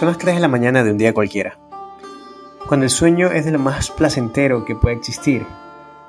[0.00, 1.58] Son las 3 de la mañana de un día cualquiera.
[2.66, 5.46] Cuando el sueño es de lo más placentero que puede existir,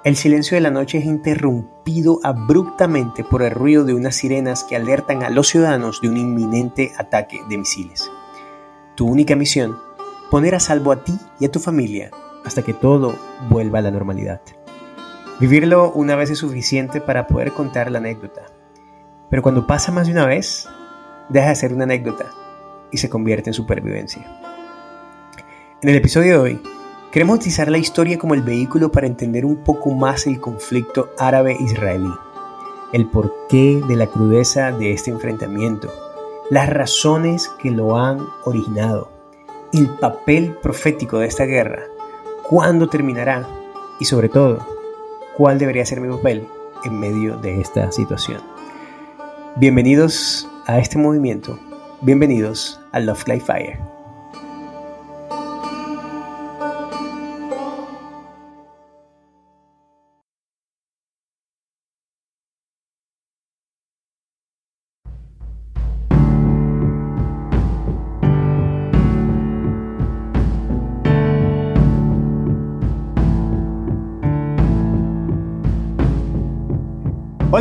[0.06, 4.78] el silencio de la noche es interrumpido abruptamente por el ruido de unas sirenas que
[4.78, 8.10] alertan a los ciudadanos de un inminente ataque de misiles.
[8.96, 9.78] Tu única misión,
[10.30, 12.12] poner a salvo a ti y a tu familia
[12.46, 13.20] hasta que todo
[13.50, 14.40] vuelva a la normalidad.
[15.42, 18.44] Vivirlo una vez es suficiente para poder contar la anécdota,
[19.30, 20.70] pero cuando pasa más de una vez,
[21.28, 22.32] deja de ser una anécdota
[22.92, 24.24] y se convierte en supervivencia.
[25.82, 26.62] En el episodio de hoy,
[27.12, 32.10] Queremos utilizar la historia como el vehículo para entender un poco más el conflicto árabe-israelí,
[32.94, 35.92] el porqué de la crudeza de este enfrentamiento,
[36.50, 39.12] las razones que lo han originado,
[39.74, 41.84] el papel profético de esta guerra,
[42.48, 43.46] cuándo terminará
[44.00, 44.66] y sobre todo,
[45.36, 46.48] cuál debería ser mi papel
[46.86, 48.40] en medio de esta situación.
[49.58, 51.60] Bienvenidos a este movimiento,
[52.02, 54.01] bienvenidos a Love Life Fire.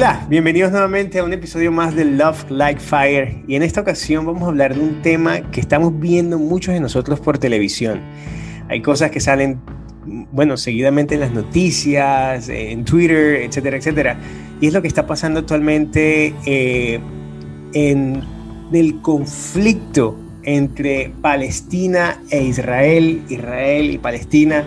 [0.01, 4.25] Hola, bienvenidos nuevamente a un episodio más de Love Like Fire y en esta ocasión
[4.25, 8.01] vamos a hablar de un tema que estamos viendo muchos de nosotros por televisión.
[8.71, 9.61] Hay cosas que salen,
[10.33, 14.17] bueno, seguidamente en las noticias, en Twitter, etcétera, etcétera.
[14.59, 16.99] Y es lo que está pasando actualmente eh,
[17.75, 18.23] en
[18.73, 24.65] el conflicto entre Palestina e Israel, Israel y Palestina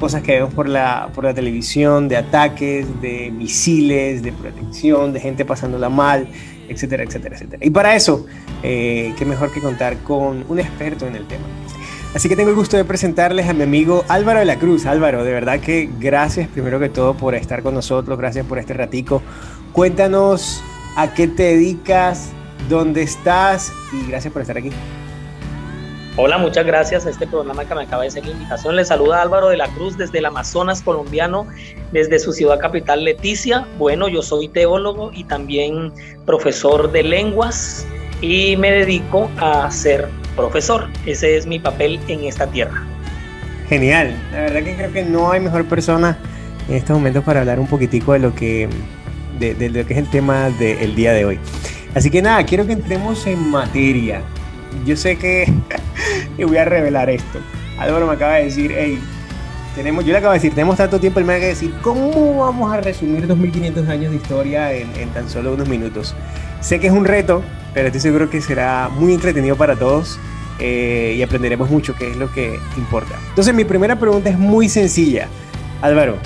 [0.00, 5.20] cosas que vemos por la, por la televisión, de ataques, de misiles, de protección, de
[5.20, 6.26] gente pasándola mal,
[6.68, 7.64] etcétera, etcétera, etcétera.
[7.64, 8.26] Y para eso,
[8.62, 11.44] eh, qué mejor que contar con un experto en el tema.
[12.14, 14.86] Así que tengo el gusto de presentarles a mi amigo Álvaro de la Cruz.
[14.86, 18.74] Álvaro, de verdad que gracias primero que todo por estar con nosotros, gracias por este
[18.74, 19.22] ratico.
[19.72, 20.62] Cuéntanos
[20.96, 22.30] a qué te dedicas,
[22.68, 24.70] dónde estás y gracias por estar aquí.
[26.16, 28.74] Hola, muchas gracias a este programa que me acaba de hacer la invitación.
[28.74, 31.46] Le saluda Álvaro de la Cruz desde el Amazonas colombiano,
[31.92, 33.64] desde su ciudad capital Leticia.
[33.78, 35.92] Bueno, yo soy teólogo y también
[36.26, 37.86] profesor de lenguas
[38.20, 40.88] y me dedico a ser profesor.
[41.06, 42.82] Ese es mi papel en esta tierra.
[43.68, 46.18] Genial, la verdad que creo que no hay mejor persona
[46.68, 48.68] en estos momentos para hablar un poquitico de lo que,
[49.38, 51.38] de, lo que es el tema del día de hoy.
[51.94, 54.22] Así que nada, quiero que entremos en materia
[54.84, 55.52] yo sé que
[56.38, 57.38] y voy a revelar esto.
[57.78, 58.98] Álvaro me acaba de decir, hey,
[59.74, 62.38] tenemos, yo le acabo de decir, tenemos tanto tiempo, él me acaba de decir, ¿cómo
[62.38, 66.14] vamos a resumir 2500 años de historia en, tan solo unos minutos?
[66.60, 67.42] Sé que es un reto,
[67.72, 70.18] pero estoy seguro que será muy entretenido para todos
[70.58, 73.14] eh, y aprenderemos mucho, que es lo que importa.
[73.30, 75.28] Entonces, mi primera pregunta es muy sencilla.
[75.80, 76.16] Álvaro,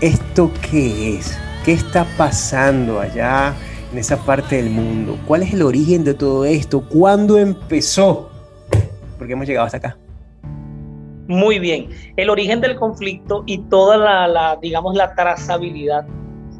[0.00, 1.36] ¿esto qué es?
[1.64, 3.54] ¿Qué está pasando allá
[3.92, 5.18] en esa parte del mundo?
[5.26, 6.82] ¿Cuál es el origen de todo esto?
[6.88, 8.30] ¿Cuándo empezó?
[9.18, 9.98] Porque hemos llegado hasta acá.
[11.26, 11.88] Muy bien.
[12.16, 16.06] El origen del conflicto y toda la, digamos, la trazabilidad,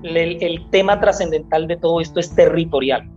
[0.03, 3.09] el, el tema trascendental de todo esto es territorial.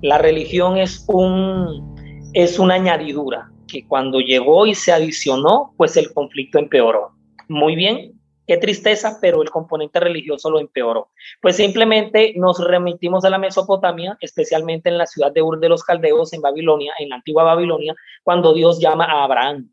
[0.00, 1.94] La religión es, un,
[2.32, 7.12] es una añadidura que cuando llegó y se adicionó, pues el conflicto empeoró.
[7.48, 8.12] Muy bien,
[8.58, 11.10] Tristeza, pero el componente religioso lo empeoró.
[11.40, 15.84] Pues simplemente nos remitimos a la Mesopotamia, especialmente en la ciudad de Ur de los
[15.84, 19.70] Caldeos, en Babilonia, en la antigua Babilonia, cuando Dios llama a Abraham.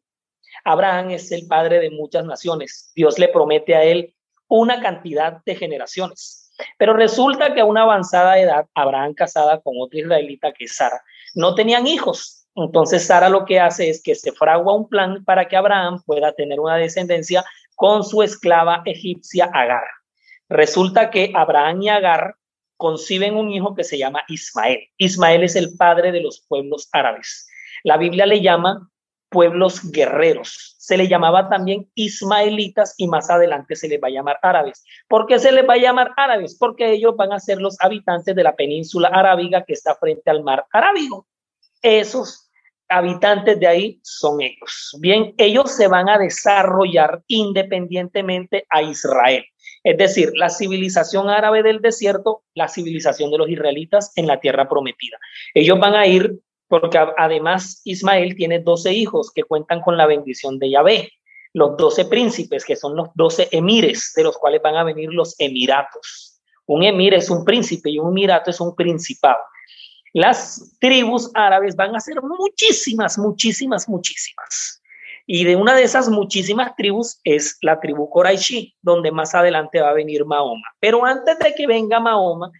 [0.64, 2.92] Abraham es el padre de muchas naciones.
[2.96, 4.14] Dios le promete a él
[4.48, 6.52] una cantidad de generaciones.
[6.78, 11.02] Pero resulta que a una avanzada edad, Abraham casada con otra israelita que es Sara,
[11.36, 12.48] no tenían hijos.
[12.56, 16.34] Entonces Sara lo que hace es que se fragua un plan para que Abraham pueda
[16.34, 17.46] tener una descendencia
[17.80, 19.86] con su esclava egipcia Agar.
[20.50, 22.36] Resulta que Abraham y Agar
[22.76, 24.90] conciben un hijo que se llama Ismael.
[24.98, 27.48] Ismael es el padre de los pueblos árabes.
[27.86, 28.92] La Biblia le llama
[29.30, 30.76] pueblos guerreros.
[30.78, 34.84] Se le llamaba también ismaelitas y más adelante se les va a llamar árabes.
[35.08, 36.58] ¿Por qué se les va a llamar árabes?
[36.60, 40.44] Porque ellos van a ser los habitantes de la península arábiga que está frente al
[40.44, 41.28] mar Arábigo.
[41.82, 42.49] Esos
[42.90, 44.98] habitantes de ahí son ellos.
[45.00, 49.46] Bien, ellos se van a desarrollar independientemente a Israel.
[49.84, 54.68] Es decir, la civilización árabe del desierto, la civilización de los israelitas en la tierra
[54.68, 55.18] prometida.
[55.54, 60.60] Ellos van a ir porque además Ismael tiene 12 hijos que cuentan con la bendición
[60.60, 61.12] de Yahvé,
[61.54, 65.36] los 12 príncipes, que son los 12 emires, de los cuales van a venir los
[65.40, 66.40] emiratos.
[66.68, 69.40] Un emir es un príncipe y un emirato es un principado.
[70.14, 74.82] Las tribus árabes van a ser muchísimas, muchísimas, muchísimas.
[75.26, 79.90] Y de una de esas muchísimas tribus es la tribu Qurayshi, donde más adelante va
[79.90, 80.68] a venir Mahoma.
[80.80, 82.52] Pero antes de que venga Mahoma,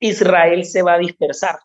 [0.00, 1.60] Israel se va a dispersar.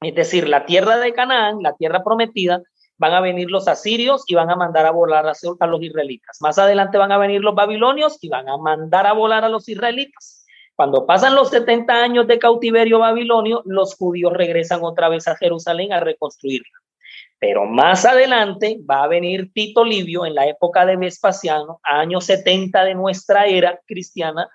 [0.00, 2.62] Es decir, la tierra de Canaán, la tierra prometida,
[2.96, 6.40] van a venir los asirios y van a mandar a volar a, los israelitas.
[6.40, 9.68] Más adelante van a venir los babilonios y van a mandar a volar a los
[9.68, 10.43] israelitas.
[10.76, 15.92] Cuando pasan los 70 años de cautiverio babilonio, los judíos regresan otra vez a Jerusalén
[15.92, 16.78] a reconstruirla.
[17.38, 22.84] Pero más adelante va a venir Tito Livio en la época de Vespasiano, años 70
[22.84, 24.48] de nuestra era cristiana,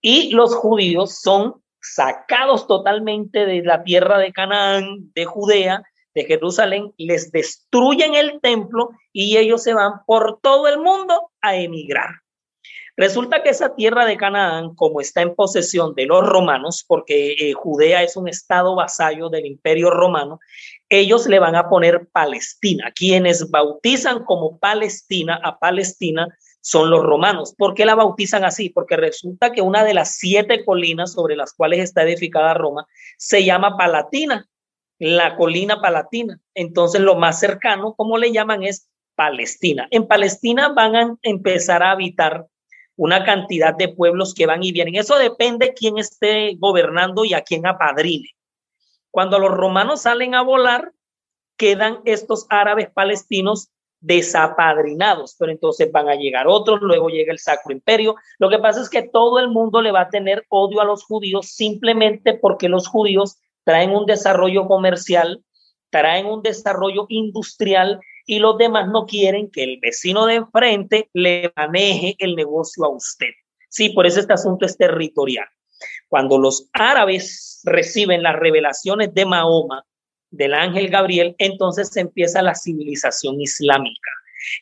[0.00, 5.82] y los judíos son sacados totalmente de la tierra de Canaán, de Judea,
[6.14, 11.56] de Jerusalén, les destruyen el templo y ellos se van por todo el mundo a
[11.56, 12.08] emigrar.
[12.96, 17.52] Resulta que esa tierra de Canaán, como está en posesión de los romanos, porque eh,
[17.52, 20.40] Judea es un estado vasallo del imperio romano,
[20.88, 22.90] ellos le van a poner Palestina.
[22.94, 26.28] Quienes bautizan como Palestina a Palestina
[26.62, 27.54] son los romanos.
[27.56, 28.70] ¿Por qué la bautizan así?
[28.70, 32.86] Porque resulta que una de las siete colinas sobre las cuales está edificada Roma
[33.18, 34.48] se llama Palatina,
[34.98, 36.40] la colina palatina.
[36.54, 39.86] Entonces lo más cercano, como le llaman, es Palestina.
[39.90, 42.46] En Palestina van a empezar a habitar
[42.96, 44.94] una cantidad de pueblos que van y vienen.
[44.96, 48.30] Eso depende quién esté gobernando y a quién apadrine.
[49.10, 50.92] Cuando los romanos salen a volar,
[51.56, 53.70] quedan estos árabes palestinos
[54.00, 58.14] desapadrinados, pero entonces van a llegar otros, luego llega el Sacro Imperio.
[58.38, 61.04] Lo que pasa es que todo el mundo le va a tener odio a los
[61.04, 65.42] judíos simplemente porque los judíos traen un desarrollo comercial,
[65.90, 71.52] traen un desarrollo industrial y los demás no quieren que el vecino de enfrente le
[71.56, 73.30] maneje el negocio a usted.
[73.68, 75.46] Sí, por eso este asunto es territorial.
[76.08, 79.84] Cuando los árabes reciben las revelaciones de Mahoma,
[80.30, 84.10] del ángel Gabriel, entonces empieza la civilización islámica.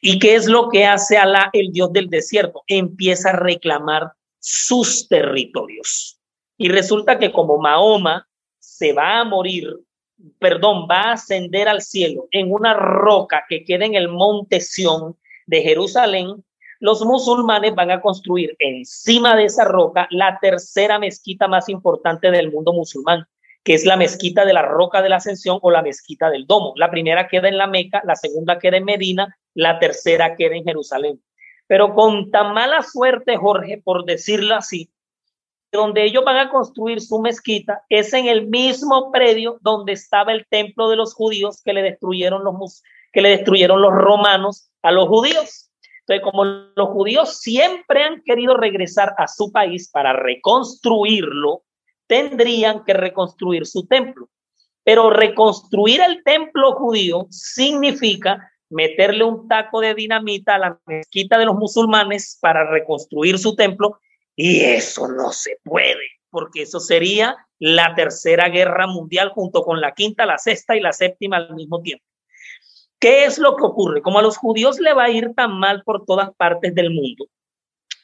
[0.00, 2.62] ¿Y qué es lo que hace Alá, el Dios del desierto?
[2.66, 6.18] Empieza a reclamar sus territorios.
[6.56, 8.28] Y resulta que como Mahoma
[8.58, 9.74] se va a morir
[10.38, 15.16] perdón, va a ascender al cielo en una roca que queda en el monte Sión
[15.46, 16.44] de Jerusalén,
[16.80, 22.52] los musulmanes van a construir encima de esa roca la tercera mezquita más importante del
[22.52, 23.26] mundo musulmán,
[23.62, 26.74] que es la mezquita de la roca de la ascensión o la mezquita del domo.
[26.76, 30.64] La primera queda en la Meca, la segunda queda en Medina, la tercera queda en
[30.64, 31.22] Jerusalén.
[31.66, 34.90] Pero con tan mala suerte, Jorge, por decirlo así,
[35.78, 40.46] donde ellos van a construir su mezquita es en el mismo predio donde estaba el
[40.48, 42.82] templo de los judíos que le destruyeron los,
[43.12, 45.70] que le destruyeron los romanos a los judíos.
[46.00, 51.62] Entonces, como los judíos siempre han querido regresar a su país para reconstruirlo,
[52.06, 54.28] tendrían que reconstruir su templo.
[54.84, 61.46] Pero reconstruir el templo judío significa meterle un taco de dinamita a la mezquita de
[61.46, 63.98] los musulmanes para reconstruir su templo
[64.36, 69.92] y eso no se puede, porque eso sería la tercera guerra mundial junto con la
[69.92, 72.04] quinta, la sexta y la séptima al mismo tiempo.
[72.98, 74.02] ¿Qué es lo que ocurre?
[74.02, 77.26] Como a los judíos le va a ir tan mal por todas partes del mundo,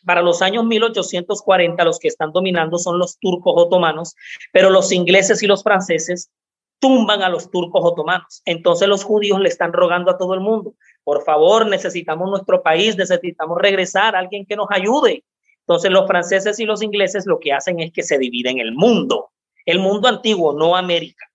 [0.04, 4.14] para los años 1840 los que están dominando son los turcos otomanos,
[4.52, 6.30] pero los ingleses y los franceses
[6.78, 8.42] tumban a los turcos otomanos.
[8.46, 12.96] Entonces los judíos le están rogando a todo el mundo, por favor, necesitamos nuestro país,
[12.96, 15.24] necesitamos regresar, alguien que nos ayude.
[15.70, 19.30] Entonces los franceses y los ingleses lo que hacen es que se dividen el mundo,
[19.66, 21.30] el mundo antiguo, no América.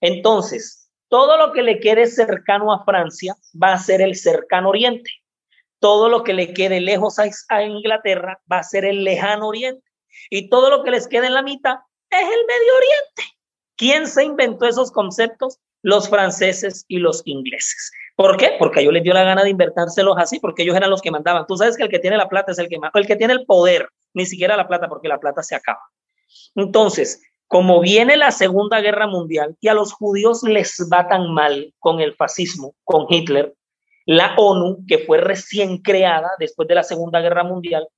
[0.00, 5.10] Entonces, todo lo que le quede cercano a Francia va a ser el cercano oriente.
[5.80, 9.84] Todo lo que le quede lejos a, Inglaterra va a ser el lejano oriente.
[10.30, 11.76] Y todo lo que les quede en la mitad
[12.08, 13.36] es el medio oriente.
[13.76, 15.58] ¿Quién se inventó esos conceptos?
[15.82, 17.92] Los franceses y los ingleses.
[18.16, 18.52] ¿Por qué?
[18.58, 21.10] Porque a ellos les dio la gana de invertárselos así, porque ellos eran los que
[21.10, 21.46] mandaban.
[21.46, 23.44] Tú sabes que el que tiene la plata es el que el que tiene el
[23.44, 25.80] poder, ni siquiera la plata, porque la plata se acaba.
[26.54, 31.74] Entonces, como viene la Segunda Guerra Mundial y a los judíos les va tan mal
[31.78, 33.54] con el fascismo, con Hitler,
[34.06, 37.88] la ONU, que fue recién creada después de la Segunda Guerra Mundial,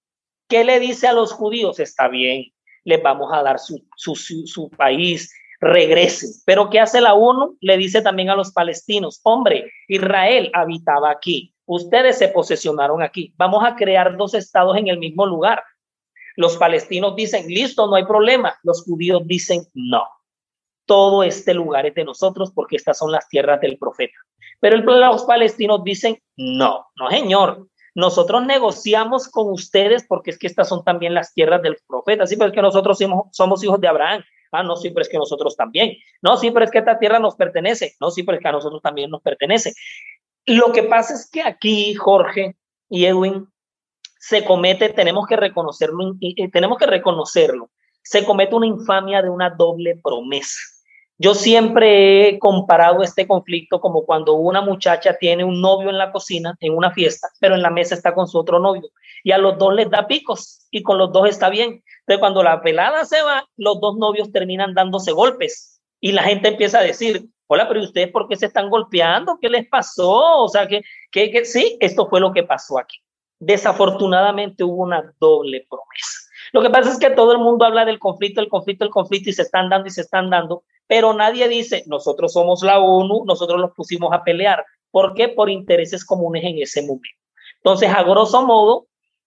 [0.49, 1.81] ¿qué le dice a los judíos?
[1.81, 2.53] Está bien,
[2.85, 6.43] les vamos a dar su, su, su país, regrese.
[6.45, 7.57] Pero ¿qué hace la ONU?
[7.61, 13.65] Le dice también a los palestinos, hombre, Israel habitaba aquí, ustedes se posesionaron aquí, vamos
[13.65, 15.63] a crear dos estados en el mismo lugar.
[16.37, 18.55] Los palestinos dicen, listo, no hay problema.
[18.63, 20.07] Los judíos dicen, no,
[20.85, 24.15] todo este lugar es de nosotros porque estas son las tierras del profeta.
[24.61, 30.69] Pero los palestinos dicen, no, no, señor, nosotros negociamos con ustedes porque es que estas
[30.69, 32.27] son también las tierras del profeta.
[32.27, 34.23] Sí, porque nosotros somos, somos hijos de Abraham.
[34.53, 35.97] Ah, no, sí, pero es que nosotros también.
[36.23, 37.95] No, sí, pero es que esta tierra nos pertenece.
[38.01, 39.73] No, sí, pero es que a nosotros también nos pertenece.
[40.47, 42.57] Lo que pasa es que aquí, Jorge
[42.89, 43.49] y Edwin,
[44.19, 46.17] se comete, tenemos que reconocerlo,
[46.53, 47.71] tenemos que reconocerlo,
[48.03, 50.59] se comete una infamia de una doble promesa.
[51.19, 56.13] Yo siempre he comparado este conflicto como cuando una muchacha tiene un novio en la
[56.13, 58.91] cocina, en una fiesta, pero en la mesa está con su otro novio
[59.25, 61.83] y a los dos les da picos y con los dos está bien.
[62.07, 66.49] Entonces cuando la pelada se va, los dos novios terminan dándose golpes y la gente
[66.49, 69.39] empieza a decir, hola, pero ustedes por qué se están golpeando?
[69.41, 70.43] ¿Qué les pasó?
[70.43, 72.99] O sea, que, que, que sí, esto fue lo que pasó aquí.
[73.41, 76.19] Desafortunadamente hubo una doble promesa.
[76.53, 79.31] Lo que pasa es que todo el mundo habla del conflicto, el conflicto, el conflicto
[79.31, 83.25] y se están dando y se están dando, pero nadie dice, nosotros somos la ONU,
[83.25, 84.65] nosotros los pusimos a pelear.
[84.93, 85.29] ¿Por qué?
[85.29, 87.09] Por intereses comunes en ese momento.
[87.57, 88.87] Entonces, a grosso modo,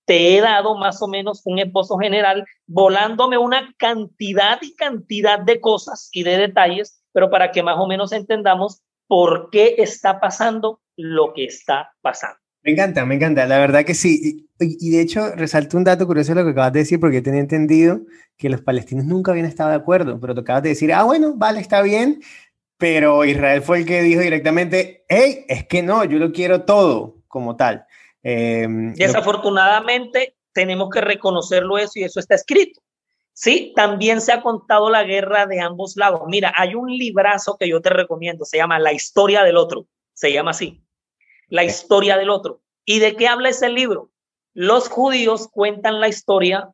[0.09, 5.61] te he dado más o menos un esposo general volándome una cantidad y cantidad de
[5.61, 10.81] cosas y de detalles, pero para que más o menos entendamos por qué está pasando
[10.97, 12.39] lo que está pasando.
[12.63, 14.47] Me encanta, me encanta, la verdad que sí.
[14.59, 17.41] Y, de hecho, resalto un dato curioso de lo que acabas de decir, porque tenía
[17.41, 18.01] entendido
[18.35, 21.35] que los palestinos nunca habían estado de acuerdo, pero tú acabas de decir, ah, bueno,
[21.35, 22.19] vale, está bien,
[22.79, 27.17] pero Israel fue el que dijo directamente, hey, es que no, yo lo quiero todo
[27.27, 27.85] como tal.
[28.29, 32.81] Em, Desafortunadamente, tenemos que reconocerlo eso y eso está escrito.
[33.33, 36.21] Sí, también se ha contado la guerra de ambos lados.
[36.27, 40.33] Mira, hay un librazo que yo te recomiendo, se llama La historia del otro, se
[40.33, 40.83] llama así
[41.49, 42.61] la historia del otro.
[42.85, 44.11] ¿Y de qué habla ese libro?
[44.53, 46.69] Los judíos cuentan la historia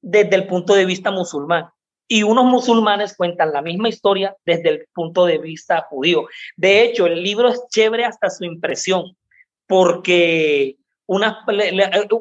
[0.00, 1.70] desde el punto de vista musulmán
[2.08, 6.26] y unos musulmanes cuentan la misma historia desde el punto de vista judío.
[6.56, 9.16] De hecho, el libro es chévere hasta su impresión,
[9.66, 10.76] porque
[11.06, 11.44] una,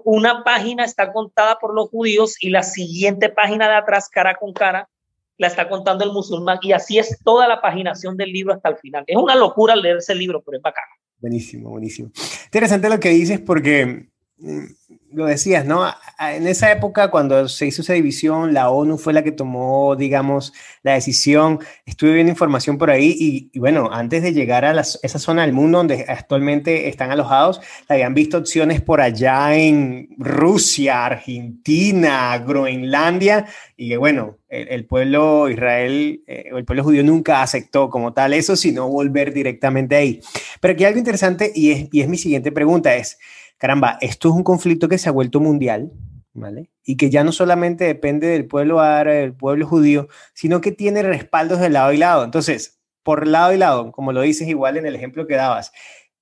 [0.04, 4.54] una página está contada por los judíos y la siguiente página de atrás, cara con
[4.54, 4.90] cara,
[5.38, 8.78] la está contando el musulmán y así es toda la paginación del libro hasta el
[8.78, 9.04] final.
[9.08, 10.84] Es una locura leer ese libro, pero es bacán.
[11.20, 12.12] Buenísimo, buenísimo.
[12.46, 14.08] Interesante lo que dices porque
[14.38, 14.66] mm,
[15.14, 15.86] lo decías, ¿no?
[16.20, 20.54] En esa época, cuando se hizo esa división, la ONU fue la que tomó, digamos,
[20.84, 21.60] la decisión.
[21.86, 25.80] Estuve viendo información por ahí y, bueno, antes de llegar a esa zona del mundo
[25.80, 34.38] donde actualmente están alojados, habían visto opciones por allá en Rusia, Argentina, Groenlandia y bueno,
[34.48, 39.96] el, pueblo Israel, eh, el pueblo judío nunca aceptó como tal eso, sino volver directamente
[39.96, 40.22] ahí.
[40.60, 43.18] Pero aquí hay algo interesante y es, y es mi siguiente pregunta, es
[43.62, 45.92] caramba, esto es un conflicto que se ha vuelto mundial,
[46.34, 46.72] ¿vale?
[46.84, 51.04] Y que ya no solamente depende del pueblo árabe, del pueblo judío, sino que tiene
[51.04, 52.24] respaldos de lado y lado.
[52.24, 55.72] Entonces, por lado y lado, como lo dices igual en el ejemplo que dabas,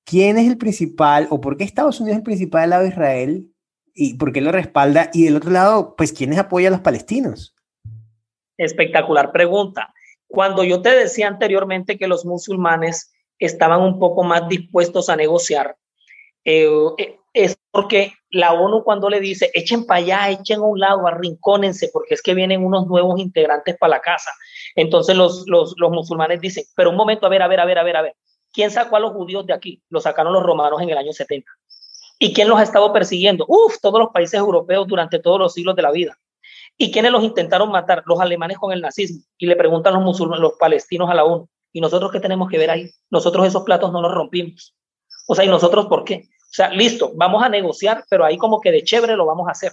[0.04, 2.90] ¿quién es el principal o por qué Estados Unidos es el principal del lado de
[2.90, 3.54] Israel
[3.94, 5.10] y por qué lo respalda?
[5.14, 7.56] Y del otro lado, pues, ¿quiénes apoyan a los palestinos?
[8.58, 9.94] Espectacular pregunta.
[10.28, 15.78] Cuando yo te decía anteriormente que los musulmanes estaban un poco más dispuestos a negociar,
[16.44, 16.68] eh,
[16.98, 21.08] eh, es porque la ONU cuando le dice, echen para allá, echen a un lado,
[21.08, 24.32] arrincónense, porque es que vienen unos nuevos integrantes para la casa.
[24.76, 27.80] Entonces los, los, los musulmanes dicen, pero un momento, a ver, a ver, a ver,
[27.80, 28.16] a ver, a ver,
[28.52, 29.82] ¿quién sacó a los judíos de aquí?
[29.90, 31.50] Los sacaron los romanos en el año 70.
[32.20, 33.46] ¿Y quién los ha estado persiguiendo?
[33.48, 36.18] Uf, todos los países europeos durante todos los siglos de la vida.
[36.78, 38.04] ¿Y quiénes los intentaron matar?
[38.06, 39.22] Los alemanes con el nazismo.
[39.38, 41.48] Y le preguntan los musulmanes, los palestinos a la ONU.
[41.72, 42.90] ¿Y nosotros qué tenemos que ver ahí?
[43.10, 44.76] Nosotros esos platos no los rompimos.
[45.28, 46.28] O sea, ¿y nosotros por qué?
[46.50, 49.52] O sea, listo, vamos a negociar, pero ahí como que de chévere lo vamos a
[49.52, 49.72] hacer.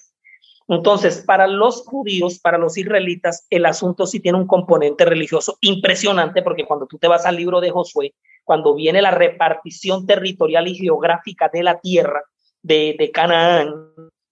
[0.69, 6.43] Entonces, para los judíos, para los israelitas, el asunto sí tiene un componente religioso impresionante,
[6.43, 8.15] porque cuando tú te vas al libro de Josué,
[8.45, 12.23] cuando viene la repartición territorial y geográfica de la tierra
[12.63, 13.73] de, Canaán,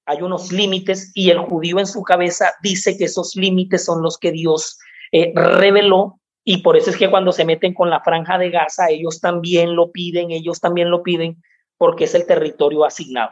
[0.07, 4.19] hay unos límites y el judío en su cabeza dice que esos límites son los
[4.19, 4.79] que Dios
[5.13, 8.91] eh, reveló y por eso es que cuando se meten con la franja de Gaza,
[8.91, 11.43] ellos también lo piden, ellos también lo piden,
[11.78, 13.31] porque es el territorio asignado.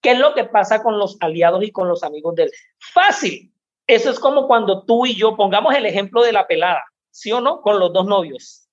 [0.00, 2.50] ¿Qué es lo que pasa con los aliados y con los amigos del?
[2.78, 3.52] Fácil.
[3.86, 7.40] Eso es como cuando tú y yo pongamos el ejemplo de la pelada, ¿sí o
[7.40, 7.60] no?
[7.60, 8.68] Con los dos novios.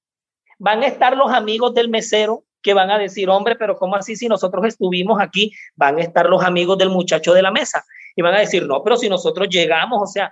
[0.58, 4.16] Van a estar los amigos del mesero que van a decir, hombre, pero ¿cómo así
[4.16, 5.52] si nosotros estuvimos aquí?
[5.76, 7.84] Van a estar los amigos del muchacho de la mesa
[8.16, 10.32] y van a decir, no, pero si nosotros llegamos, o sea,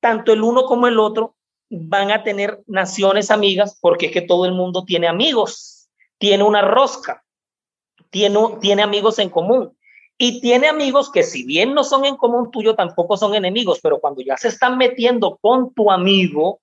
[0.00, 1.36] tanto el uno como el otro
[1.70, 6.62] van a tener naciones amigas porque es que todo el mundo tiene amigos, tiene una
[6.62, 7.22] rosca
[8.10, 9.76] tiene, tiene amigos en común.
[10.20, 14.00] Y tiene amigos que si bien no son en común tuyo, tampoco son enemigos, pero
[14.00, 16.60] cuando ya se están metiendo con tu amigo,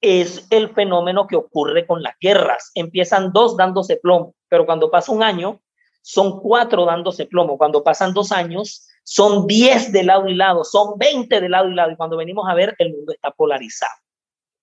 [0.00, 2.70] es el fenómeno que ocurre con las guerras.
[2.74, 5.60] Empiezan dos dándose plomo, pero cuando pasa un año,
[6.02, 7.58] son cuatro dándose plomo.
[7.58, 11.74] Cuando pasan dos años, son diez de lado y lado, son veinte de lado y
[11.74, 11.90] lado.
[11.90, 13.92] Y cuando venimos a ver, el mundo está polarizado.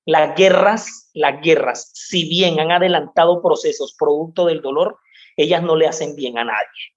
[0.05, 4.97] Las guerras, las guerras, si bien han adelantado procesos producto del dolor,
[5.35, 6.91] ellas no le hacen bien a nadie.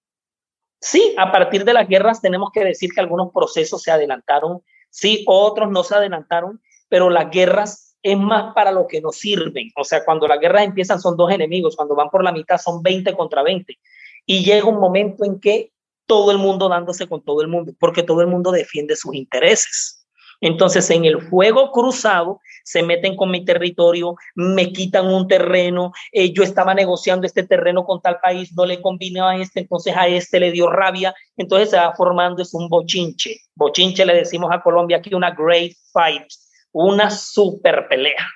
[0.81, 5.25] Sí, a partir de las guerras tenemos que decir que algunos procesos se adelantaron, sí,
[5.27, 9.71] otros no se adelantaron, pero las guerras es más para lo que nos sirven.
[9.77, 12.83] O sea, cuando las guerras empiezan son dos enemigos, cuando van por la mitad son
[12.83, 13.79] 20 contra 20.
[14.27, 15.73] Y llega un momento en que
[16.07, 20.04] todo el mundo dándose con todo el mundo, porque todo el mundo defiende sus intereses.
[20.45, 26.35] Entonces, en el fuego cruzado, se meten con mi territorio, me quitan un terreno, eh,
[26.35, 30.07] yo estaba negociando este terreno con tal país, no le convino a este, entonces a
[30.07, 33.39] este le dio rabia, entonces se va formando es un bochinche.
[33.55, 36.27] Bochinche le decimos a Colombia aquí una great fight,
[36.73, 38.27] una super pelea.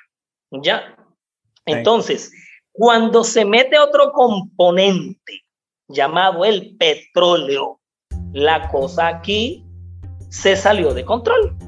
[0.51, 0.97] ¿Ya?
[1.67, 2.33] Entonces,
[2.73, 5.43] cuando se mete otro componente
[5.89, 7.81] llamado el petróleo,
[8.33, 9.63] la cosa aquí
[10.31, 11.68] se salió de control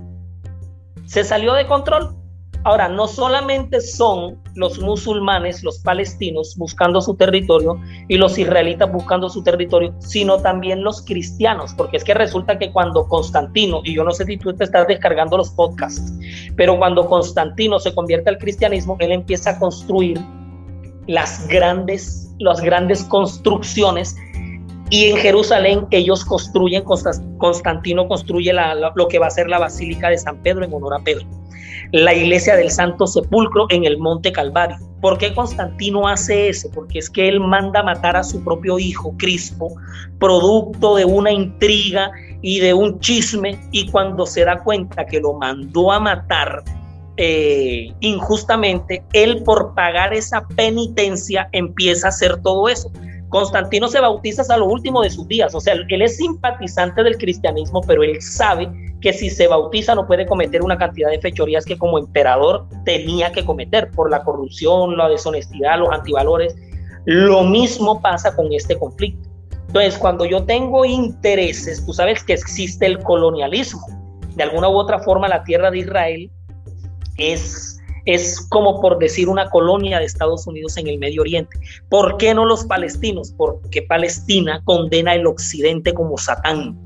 [1.10, 2.14] se salió de control.
[2.62, 9.28] Ahora, no solamente son los musulmanes, los palestinos buscando su territorio y los israelitas buscando
[9.28, 14.04] su territorio, sino también los cristianos, porque es que resulta que cuando Constantino, y yo
[14.04, 16.12] no sé si tú estás descargando los podcasts,
[16.54, 20.20] pero cuando Constantino se convierte al cristianismo, él empieza a construir
[21.08, 24.16] las grandes, las grandes construcciones
[24.90, 26.84] y en Jerusalén ellos construyen,
[27.38, 31.04] Constantino construye lo que va a ser la Basílica de San Pedro en honor a
[31.04, 31.26] Pedro.
[31.92, 34.76] La iglesia del Santo Sepulcro en el Monte Calvario.
[35.00, 36.68] ¿Por qué Constantino hace eso?
[36.74, 39.74] Porque es que él manda matar a su propio hijo, Crispo,
[40.18, 42.10] producto de una intriga
[42.42, 46.62] y de un chisme, y cuando se da cuenta que lo mandó a matar,
[47.16, 52.90] eh, injustamente, él por pagar esa penitencia empieza a hacer todo eso.
[53.30, 57.16] Constantino se bautiza hasta lo último de sus días, o sea, él es simpatizante del
[57.16, 58.68] cristianismo, pero él sabe
[59.00, 63.32] que si se bautiza no puede cometer una cantidad de fechorías que como emperador tenía
[63.32, 66.54] que cometer por la corrupción, la deshonestidad, los antivalores.
[67.06, 69.28] Lo mismo pasa con este conflicto.
[69.68, 73.86] Entonces, cuando yo tengo intereses, tú sabes que existe el colonialismo.
[74.34, 76.30] De alguna u otra forma, la tierra de Israel
[77.16, 81.58] es es como por decir una colonia de Estados Unidos en el Medio Oriente.
[81.88, 83.32] ¿Por qué no los palestinos?
[83.36, 86.78] Porque Palestina condena el occidente como Satán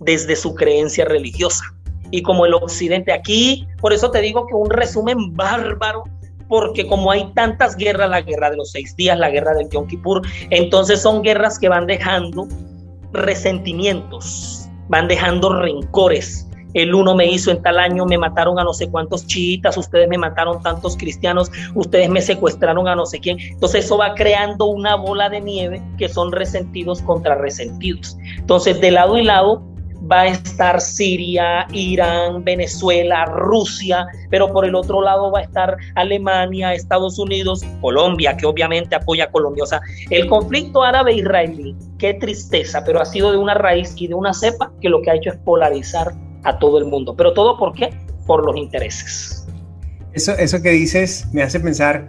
[0.00, 1.64] desde su creencia religiosa.
[2.10, 6.04] Y como el occidente aquí, por eso te digo que un resumen bárbaro,
[6.48, 9.86] porque como hay tantas guerras, la guerra de los seis días, la guerra del Yom
[9.86, 12.48] Kippur, entonces son guerras que van dejando
[13.12, 18.72] resentimientos, van dejando rencores, el uno me hizo en tal año, me mataron a no
[18.72, 23.38] sé cuántos chiitas, ustedes me mataron tantos cristianos, ustedes me secuestraron a no sé quién.
[23.40, 28.16] Entonces eso va creando una bola de nieve que son resentidos contra resentidos.
[28.38, 29.62] Entonces de lado y lado
[30.10, 35.76] va a estar Siria, Irán, Venezuela, Rusia, pero por el otro lado va a estar
[35.94, 39.64] Alemania, Estados Unidos, Colombia, que obviamente apoya a Colombia.
[39.64, 39.80] O sea,
[40.10, 44.72] el conflicto árabe-israelí, qué tristeza, pero ha sido de una raíz y de una cepa
[44.80, 46.12] que lo que ha hecho es polarizar
[46.44, 47.14] a todo el mundo.
[47.16, 47.90] Pero todo por qué?
[48.26, 49.46] Por los intereses.
[50.12, 52.08] Eso, eso que dices me hace pensar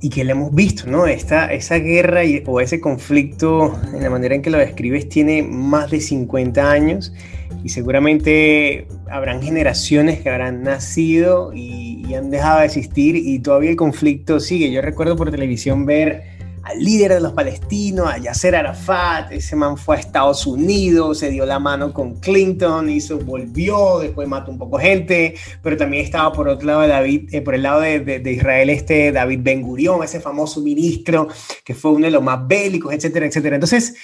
[0.00, 1.06] y que lo hemos visto, ¿no?
[1.06, 5.90] Esta, esa guerra o ese conflicto, en la manera en que lo describes, tiene más
[5.90, 7.12] de 50 años
[7.64, 13.70] y seguramente habrán generaciones que habrán nacido y, y han dejado de existir y todavía
[13.70, 14.70] el conflicto sigue.
[14.70, 16.35] Yo recuerdo por televisión ver
[16.66, 21.30] al líder de los palestinos, a Yasser Arafat, ese man fue a Estados Unidos, se
[21.30, 26.32] dio la mano con Clinton, hizo, volvió, después mató un poco gente, pero también estaba
[26.32, 30.02] por otro lado de David, eh, por el lado de, Israel este David Ben Gurion,
[30.02, 31.28] ese famoso ministro
[31.64, 33.54] que fue uno de los más bélicos, etcétera, etcétera.
[33.54, 33.94] Entonces,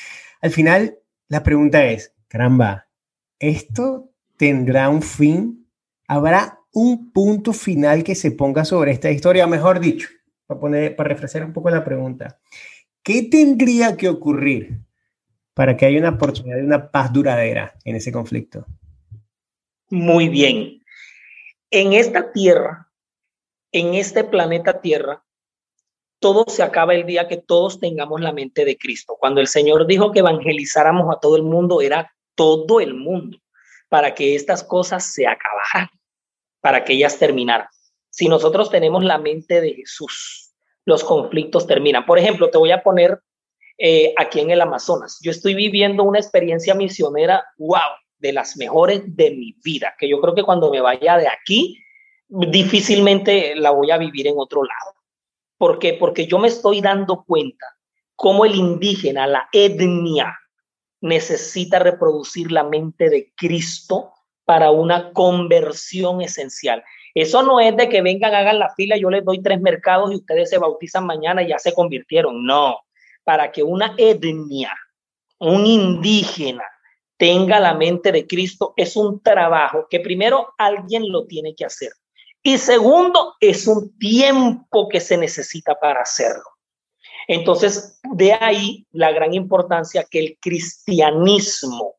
[0.40, 2.86] al final, la pregunta es, caramba,
[3.40, 5.66] ¿esto tendrá un fin?
[6.06, 9.48] ¿Habrá un punto final que se ponga sobre esta historia?
[9.48, 10.06] Mejor dicho,
[10.46, 12.38] para, poner, para refrescar un poco la pregunta,
[13.02, 14.78] ¿qué tendría que ocurrir
[15.54, 18.66] para que haya una oportunidad de una paz duradera en ese conflicto?
[19.90, 20.82] Muy bien.
[21.70, 22.92] En esta tierra,
[23.72, 25.24] en este planeta Tierra,
[26.18, 29.16] todo se acaba el día que todos tengamos la mente de Cristo.
[29.18, 33.38] Cuando el Señor dijo que evangelizáramos a todo el mundo, era todo el mundo,
[33.88, 35.88] para que estas cosas se acabaran,
[36.60, 37.66] para que ellas terminaran.
[38.12, 40.52] Si nosotros tenemos la mente de Jesús,
[40.84, 42.04] los conflictos terminan.
[42.04, 43.22] Por ejemplo, te voy a poner
[43.78, 45.18] eh, aquí en el Amazonas.
[45.22, 47.80] Yo estoy viviendo una experiencia misionera, wow,
[48.18, 51.82] de las mejores de mi vida, que yo creo que cuando me vaya de aquí,
[52.28, 54.94] difícilmente la voy a vivir en otro lado.
[55.56, 55.94] ¿Por qué?
[55.94, 57.66] Porque yo me estoy dando cuenta
[58.14, 60.38] cómo el indígena, la etnia,
[61.00, 64.12] necesita reproducir la mente de Cristo
[64.44, 66.82] para una conversión esencial.
[67.14, 70.16] Eso no es de que vengan, hagan la fila, yo les doy tres mercados y
[70.16, 72.44] ustedes se bautizan mañana y ya se convirtieron.
[72.44, 72.80] No,
[73.24, 74.74] para que una etnia,
[75.38, 76.64] un indígena,
[77.16, 81.92] tenga la mente de Cristo es un trabajo que primero alguien lo tiene que hacer.
[82.42, 86.42] Y segundo, es un tiempo que se necesita para hacerlo.
[87.28, 91.94] Entonces, de ahí la gran importancia que el cristianismo,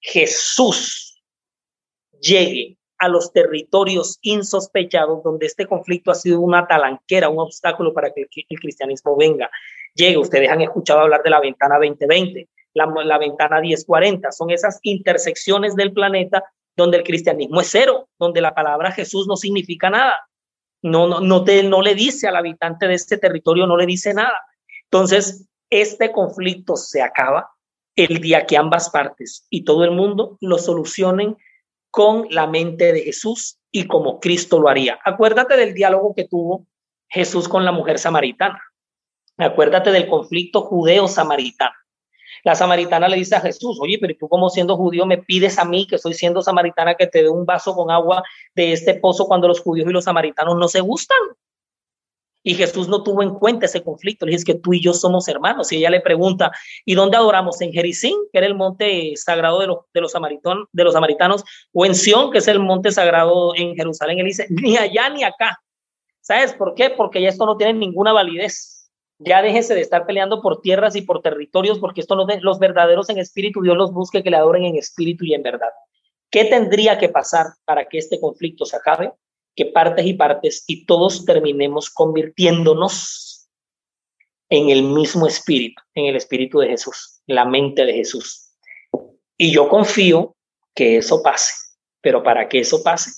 [0.00, 1.09] Jesús,
[2.20, 8.12] llegue a los territorios insospechados donde este conflicto ha sido una talanquera, un obstáculo para
[8.12, 9.50] que el cristianismo venga.
[9.94, 14.32] Llegue, ustedes han escuchado hablar de la ventana 2020 la, ventana 1040.
[14.32, 16.44] Son esas intersecciones del planeta
[16.76, 20.16] donde el cristianismo es cero, donde la palabra Jesús no significa nada.
[20.82, 24.14] No, no, no, te, no le dice al habitante de este territorio, no le dice
[24.14, 24.38] nada.
[24.84, 27.50] Entonces, este conflicto se acaba
[27.96, 31.36] el día que ambas partes y todo el mundo lo solucionen
[31.90, 34.98] con la mente de Jesús y como Cristo lo haría.
[35.04, 36.66] Acuérdate del diálogo que tuvo
[37.08, 38.60] Jesús con la mujer samaritana.
[39.36, 41.74] Acuérdate del conflicto judeo-samaritano.
[42.44, 45.64] La samaritana le dice a Jesús, oye, pero tú como siendo judío me pides a
[45.64, 48.22] mí, que soy siendo samaritana, que te dé un vaso con agua
[48.54, 51.18] de este pozo cuando los judíos y los samaritanos no se gustan.
[52.42, 54.24] Y Jesús no tuvo en cuenta ese conflicto.
[54.24, 55.70] Le dice que tú y yo somos hermanos.
[55.72, 56.50] Y ella le pregunta,
[56.84, 57.60] ¿y dónde adoramos?
[57.60, 60.12] ¿En Jericín, que era el monte sagrado de los, de los,
[60.72, 61.44] de los samaritanos?
[61.72, 64.20] ¿O en Sión, que es el monte sagrado en Jerusalén?
[64.20, 65.60] Él dice, ni allá ni acá.
[66.20, 66.90] ¿Sabes por qué?
[66.90, 68.90] Porque ya esto no tiene ninguna validez.
[69.18, 73.10] Ya déjese de estar peleando por tierras y por territorios, porque esto de los verdaderos
[73.10, 75.68] en espíritu, Dios los busque que le adoren en espíritu y en verdad.
[76.30, 79.12] ¿Qué tendría que pasar para que este conflicto se acabe?
[79.56, 83.48] Que partes y partes y todos terminemos convirtiéndonos
[84.48, 88.52] en el mismo espíritu, en el espíritu de Jesús, la mente de Jesús.
[89.36, 90.36] Y yo confío
[90.74, 91.52] que eso pase,
[92.00, 93.10] pero para que eso pase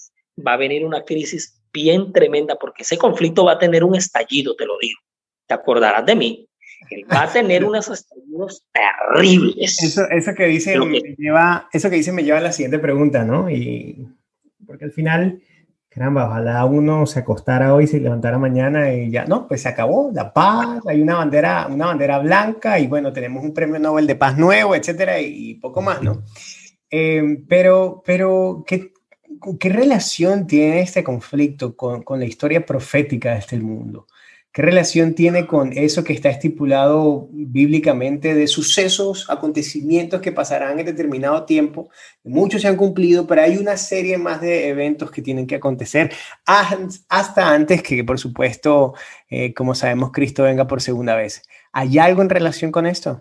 [0.47, 4.55] va a venir una crisis bien tremenda, porque ese conflicto va a tener un estallido,
[4.55, 4.99] te lo digo
[5.47, 6.49] te acordarás de mí.
[6.90, 9.83] Él va a tener unos estallidos terribles.
[9.83, 13.25] Eso, eso que dice me lleva, eso que dice me lleva a la siguiente pregunta,
[13.25, 13.51] ¿no?
[13.51, 14.09] Y
[14.66, 15.40] porque al final,
[15.93, 20.11] caramba, ojalá uno se acostara hoy, se levantara mañana y ya, no, pues se acabó,
[20.13, 24.17] la paz, hay una bandera, una bandera blanca y bueno, tenemos un premio Nobel de
[24.17, 26.23] paz nuevo, etcétera, y poco más, ¿no?
[26.91, 28.93] Eh, pero, pero, ¿qué,
[29.59, 34.07] ¿qué relación tiene este conflicto con, con la historia profética de este mundo?
[34.53, 40.85] ¿Qué relación tiene con eso que está estipulado bíblicamente de sucesos, acontecimientos que pasarán en
[40.85, 41.88] determinado tiempo?
[42.23, 46.12] Muchos se han cumplido, pero hay una serie más de eventos que tienen que acontecer
[46.45, 48.93] hasta antes que, por supuesto,
[49.31, 51.43] eh, como sabemos, Cristo venga por segunda vez.
[51.73, 53.21] ¿Hay algo en relación con esto?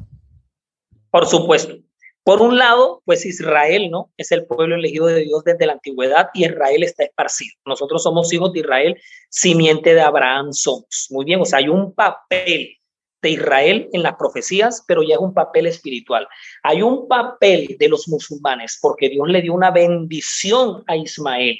[1.12, 1.76] Por supuesto.
[2.24, 4.12] Por un lado, pues Israel, ¿no?
[4.16, 7.56] Es el pueblo elegido de Dios desde la antigüedad y Israel está esparcido.
[7.66, 11.08] Nosotros somos hijos de Israel, simiente de Abraham somos.
[11.10, 12.78] Muy bien, o sea, hay un papel
[13.24, 16.28] de Israel en las profecías, pero ya es un papel espiritual.
[16.64, 21.58] Hay un papel de los musulmanes, porque Dios le dio una bendición a Ismael,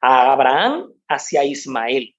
[0.00, 2.14] a Abraham hacia Ismael.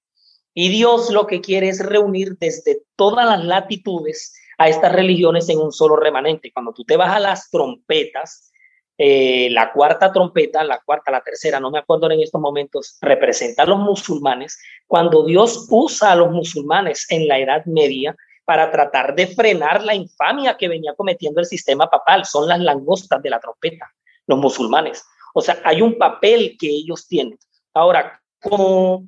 [0.52, 5.58] Y Dios lo que quiere es reunir desde todas las latitudes a estas religiones en
[5.58, 6.52] un solo remanente.
[6.52, 8.52] Cuando tú te vas las trompetas,
[8.98, 13.62] eh, la cuarta trompeta, la cuarta, la tercera, no me acuerdo en estos momentos, representa
[13.62, 19.14] a los musulmanes, cuando Dios usa a los musulmanes en la Edad Media para tratar
[19.14, 23.38] de frenar la infamia que venía cometiendo el sistema papal, son las langostas de la
[23.38, 23.86] trompeta,
[24.26, 25.04] los musulmanes.
[25.32, 27.38] O sea, hay un papel que ellos tienen.
[27.74, 29.06] Ahora, como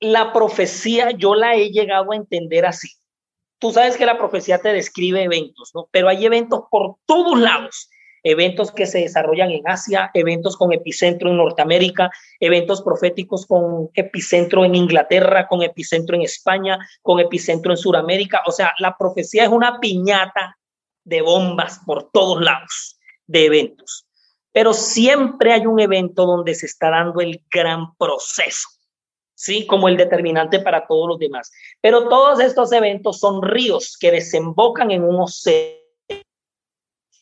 [0.00, 2.90] la profecía yo la he llegado a entender así,
[3.58, 5.88] tú sabes que la profecía te describe eventos, ¿no?
[5.90, 7.90] Pero hay eventos por todos lados.
[8.22, 14.64] Eventos que se desarrollan en Asia, eventos con epicentro en Norteamérica, eventos proféticos con epicentro
[14.64, 18.42] en Inglaterra, con epicentro en España, con epicentro en Sudamérica.
[18.46, 20.58] O sea, la profecía es una piñata
[21.04, 24.08] de bombas por todos lados, de eventos.
[24.50, 28.75] Pero siempre hay un evento donde se está dando el gran proceso
[29.36, 29.66] ¿sí?
[29.66, 31.52] Como el determinante para todos los demás.
[31.80, 35.76] Pero todos estos eventos son ríos que desembocan en un océano.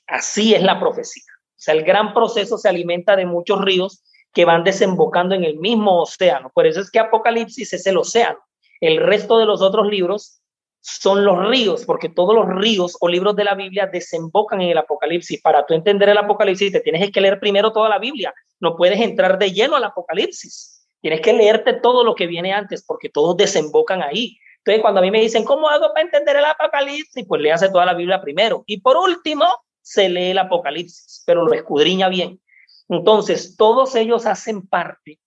[0.06, 1.24] Así es la profecía.
[1.36, 5.58] O sea, el gran proceso se alimenta de muchos ríos que van desembocando en el
[5.58, 6.50] mismo océano.
[6.54, 8.38] Por eso es que Apocalipsis es el océano.
[8.80, 10.40] El resto de los otros libros
[10.80, 14.78] son los ríos, porque todos los ríos o libros de la Biblia desembocan en el
[14.78, 15.40] Apocalipsis.
[15.40, 18.34] Para tú entender el Apocalipsis, te tienes que leer primero toda la Biblia.
[18.60, 20.73] No puedes entrar de lleno al Apocalipsis.
[21.04, 24.38] Tienes que leerte todo lo que viene antes porque todos desembocan ahí.
[24.56, 27.26] Entonces, cuando a mí me dicen, ¿cómo hago para entender el Apocalipsis?
[27.28, 28.64] Pues léase toda la Biblia primero.
[28.66, 29.44] Y por último,
[29.82, 32.40] se lee el Apocalipsis, pero lo escudriña bien.
[32.88, 35.20] Entonces, todos ellos hacen parte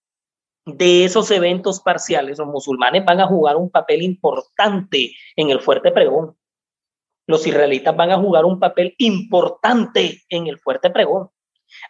[0.66, 2.38] de esos eventos parciales.
[2.38, 6.36] Los musulmanes van a jugar un papel importante en el fuerte pregón.
[7.28, 11.30] Los israelitas van a jugar un papel importante en el fuerte pregón.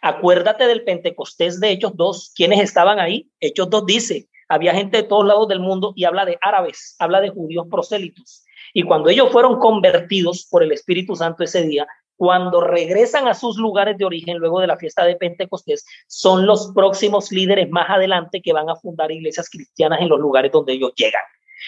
[0.01, 2.33] Acuérdate del Pentecostés de Hechos 2.
[2.35, 3.29] ¿Quiénes estaban ahí?
[3.39, 7.21] Hechos 2 dice, había gente de todos lados del mundo y habla de árabes, habla
[7.21, 8.43] de judíos prosélitos.
[8.73, 11.87] Y cuando ellos fueron convertidos por el Espíritu Santo ese día,
[12.19, 16.71] cuando regresan a sus lugares de origen luego de la fiesta de Pentecostés, son los
[16.75, 20.91] próximos líderes más adelante que van a fundar iglesias cristianas en los lugares donde ellos
[20.95, 21.23] llegan.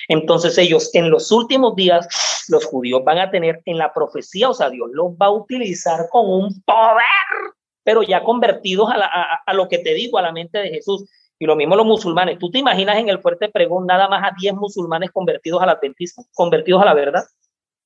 [0.08, 2.08] Entonces ellos en los últimos días,
[2.50, 6.08] los judíos van a tener en la profecía, o sea, Dios los va a utilizar
[6.10, 10.60] con un poder, pero ya convertidos a, a lo que te digo, a la mente
[10.60, 11.10] de Jesús.
[11.40, 12.38] Y lo mismo los musulmanes.
[12.38, 16.28] ¿Tú te imaginas en el fuerte pregón nada más a 10 musulmanes convertidos al adventismo,
[16.36, 17.24] convertidos a la verdad?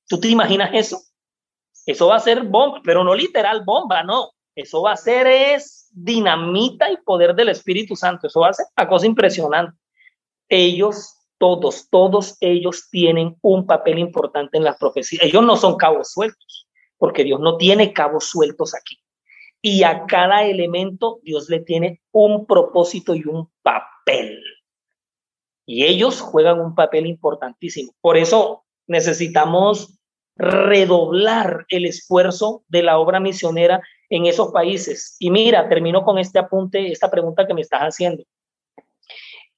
[0.06, 1.00] ¿Tú te imaginas eso?
[1.86, 4.32] Eso va a ser bomba, pero no literal bomba, no.
[4.54, 8.26] Eso va a ser es dinamita y poder del Espíritu Santo.
[8.26, 9.78] Eso va a ser una cosa impresionante.
[10.50, 15.22] Ellos, todos, todos ellos tienen un papel importante en las profecías.
[15.24, 18.98] Ellos no son cabos sueltos, porque Dios no tiene cabos sueltos aquí
[19.68, 24.40] y a cada elemento Dios le tiene un propósito y un papel.
[25.66, 27.92] Y ellos juegan un papel importantísimo.
[28.00, 29.98] Por eso necesitamos
[30.36, 35.16] redoblar el esfuerzo de la obra misionera en esos países.
[35.18, 38.22] Y mira, termino con este apunte, esta pregunta que me estás haciendo.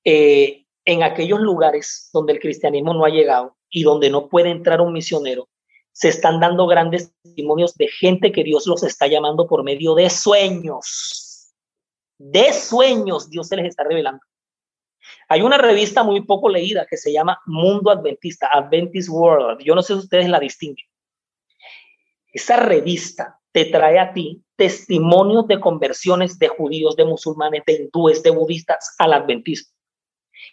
[0.04, 4.80] Eh, en aquellos lugares donde el cristianismo no ha llegado y donde no puede entrar
[4.80, 5.50] un misionero,
[5.98, 10.08] se están dando grandes testimonios de gente que Dios los está llamando por medio de
[10.08, 11.52] sueños.
[12.16, 14.20] De sueños Dios se les está revelando.
[15.28, 19.60] Hay una revista muy poco leída que se llama Mundo Adventista, Adventist World.
[19.64, 20.86] Yo no sé si ustedes la distinguen.
[22.32, 28.22] Esa revista te trae a ti testimonios de conversiones de judíos, de musulmanes, de hindúes,
[28.22, 29.77] de budistas al adventismo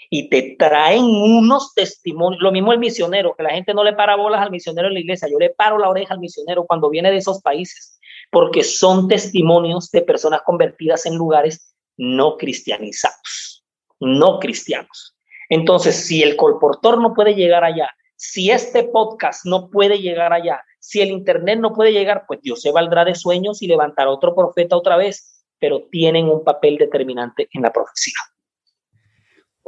[0.10, 2.42] y te traen unos testimonios.
[2.42, 5.00] Lo mismo el misionero, que la gente no le para bolas al misionero en la
[5.00, 5.28] iglesia.
[5.30, 8.00] Yo le paro la oreja al misionero cuando viene de esos países,
[8.32, 13.64] porque son testimonios de personas convertidas en lugares no cristianizados,
[14.00, 15.16] no cristianos.
[15.50, 20.64] Entonces, si el colportor no puede llegar allá, si este podcast no puede llegar allá,
[20.80, 24.36] si el Internet no puede llegar, pues Dios se valdrá de sueños y levantará otro
[24.36, 28.16] profeta otra vez, pero tienen un papel determinante en la profecía.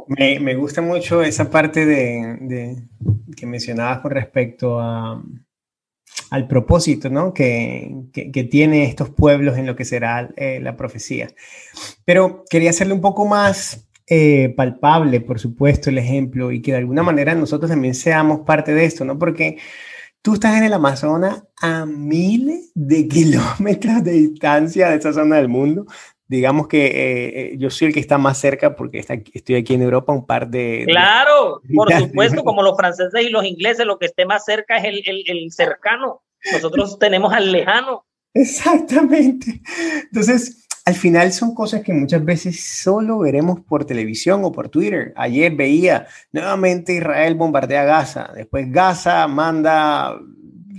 [0.06, 2.82] Me, gusta mucho esa parte de,
[3.36, 7.34] que mencionabas con respecto al propósito ¿no?
[7.34, 11.28] que, que, tiene estos pueblos en lo que será eh, la profecía.
[12.04, 16.78] Pero quería hacerle un poco más eh, palpable, por supuesto, el ejemplo y que de
[16.78, 19.18] alguna manera nosotros también seamos parte de esto, ¿no?
[19.18, 19.58] Porque
[20.22, 25.48] tú estás en el Amazonas a miles de kilómetros de distancia de esa zona del
[25.48, 25.86] mundo,
[26.28, 29.74] digamos que eh, eh, yo soy el que está más cerca porque está, estoy aquí
[29.74, 30.84] en Europa un par de...
[30.86, 34.84] Claro, por supuesto, como los franceses y los ingleses, lo que esté más cerca es
[34.84, 36.22] el, el, el cercano.
[36.52, 38.04] Nosotros tenemos al lejano.
[38.34, 39.62] Exactamente.
[40.04, 45.12] Entonces, al final son cosas que muchas veces solo veremos por televisión o por Twitter.
[45.16, 50.18] Ayer veía nuevamente Israel bombardea Gaza, después Gaza manda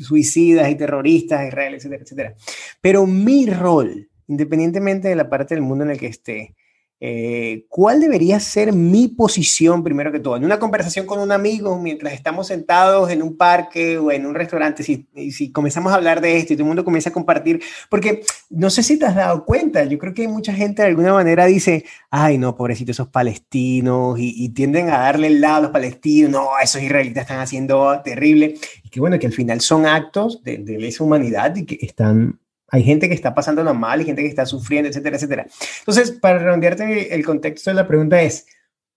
[0.02, 2.36] suicidas y terroristas a Israel, etcétera, etcétera.
[2.82, 6.56] Pero mi rol independientemente de la parte del mundo en el que esté,
[7.02, 10.36] eh, ¿cuál debería ser mi posición primero que todo?
[10.36, 14.36] En una conversación con un amigo, mientras estamos sentados en un parque o en un
[14.36, 17.62] restaurante, si, si comenzamos a hablar de esto y todo el mundo comienza a compartir,
[17.90, 21.14] porque no sé si te has dado cuenta, yo creo que mucha gente de alguna
[21.14, 25.72] manera dice, ay no, pobrecito esos palestinos, y, tienden a darle el lado a los
[25.72, 30.44] palestinos, no, esos israelitas están haciendo terrible, y que bueno, que al final son actos
[30.44, 32.40] de, de esa humanidad y que están
[32.72, 35.48] hay gente que está pasándola mal y gente que está sufriendo, etcétera, etcétera.
[35.80, 38.48] Entonces, para redondearte el contexto de la pregunta es,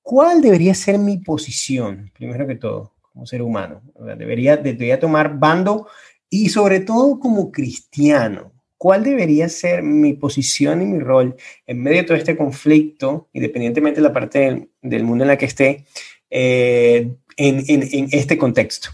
[0.03, 3.83] ¿cuál debería ser mi posición, primero que todo, como ser humano?
[4.19, 5.87] Debería, debería tomar bando
[6.29, 8.53] y sobre todo como cristiano.
[8.77, 14.01] ¿Cuál debería ser mi posición y mi rol en medio de todo este conflicto, independientemente
[14.01, 15.85] de la parte del, mundo en la que esté,
[16.29, 18.89] eh, en, en, este contexto?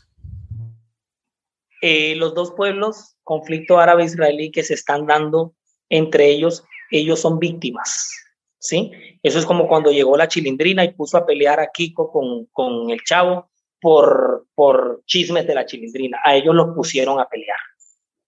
[1.81, 5.53] Eh, los dos pueblos conflicto árabe-israelí que se están dando
[5.91, 8.11] entre ellos, ellos son víctimas,
[8.59, 8.91] ¿sí?
[9.23, 12.89] Eso es como cuando llegó la chilindrina y puso a pelear a Kiko con, con
[12.89, 13.51] el chavo
[13.83, 16.19] por, por chismes de la chilindrina.
[16.25, 17.59] A ellos los pusieron a pelear,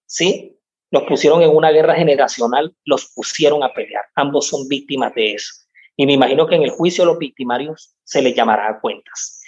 [0.05, 0.59] ¿sí?
[0.91, 4.05] Los pusieron en una guerra generacional, los pusieron a pelear.
[4.17, 5.55] Ambos son víctimas de eso.
[5.97, 9.41] Y me imagino que en el juicio a los victimarios se les llamará a cuentas.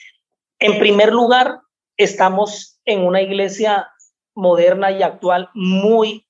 [0.58, 1.60] En primer lugar,
[1.98, 3.92] estamos en una iglesia
[4.34, 6.26] moderna y actual muy